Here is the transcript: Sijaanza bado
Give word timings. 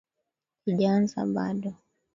Sijaanza 0.63 1.21
bado 1.25 1.71